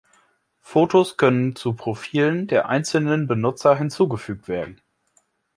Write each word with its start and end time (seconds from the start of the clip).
Fotos 0.61 1.15
können 1.15 1.55
zu 1.55 1.73
Profilen 1.75 2.47
der 2.47 2.67
einzelnen 2.69 3.27
Benutzer 3.27 3.75
hinzugefügt 3.75 4.47
werden. 4.47 4.81